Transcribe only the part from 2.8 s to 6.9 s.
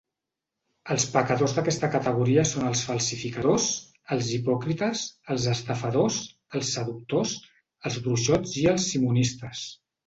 falsificadors, els hipòcrites, els estafadors, els